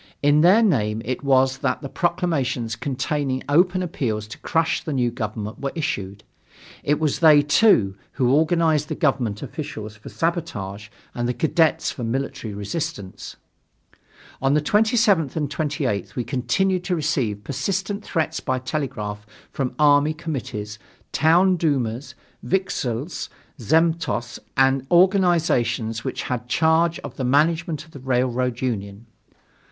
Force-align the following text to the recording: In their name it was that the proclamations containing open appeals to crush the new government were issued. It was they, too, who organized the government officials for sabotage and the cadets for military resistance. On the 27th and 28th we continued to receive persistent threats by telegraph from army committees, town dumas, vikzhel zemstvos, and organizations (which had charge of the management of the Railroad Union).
In 0.23 0.41
their 0.41 0.63
name 0.63 1.03
it 1.05 1.23
was 1.23 1.59
that 1.59 1.83
the 1.83 1.87
proclamations 1.87 2.75
containing 2.75 3.43
open 3.47 3.83
appeals 3.83 4.25
to 4.29 4.39
crush 4.39 4.81
the 4.83 4.93
new 4.93 5.11
government 5.11 5.59
were 5.59 5.71
issued. 5.75 6.23
It 6.81 6.99
was 6.99 7.19
they, 7.19 7.43
too, 7.43 7.95
who 8.13 8.31
organized 8.33 8.87
the 8.87 8.95
government 8.95 9.43
officials 9.43 9.95
for 9.95 10.09
sabotage 10.09 10.89
and 11.13 11.27
the 11.29 11.35
cadets 11.35 11.91
for 11.91 12.03
military 12.03 12.51
resistance. 12.51 13.35
On 14.41 14.55
the 14.55 14.59
27th 14.63 15.35
and 15.35 15.51
28th 15.51 16.15
we 16.15 16.23
continued 16.23 16.83
to 16.85 16.95
receive 16.95 17.43
persistent 17.43 18.03
threats 18.03 18.39
by 18.39 18.57
telegraph 18.57 19.27
from 19.51 19.75
army 19.77 20.15
committees, 20.15 20.79
town 21.11 21.57
dumas, 21.57 22.15
vikzhel 22.43 23.05
zemstvos, 23.59 24.39
and 24.57 24.87
organizations 24.89 26.03
(which 26.03 26.23
had 26.23 26.49
charge 26.49 26.97
of 27.01 27.17
the 27.17 27.23
management 27.23 27.85
of 27.85 27.91
the 27.91 27.99
Railroad 27.99 28.61
Union). 28.61 29.05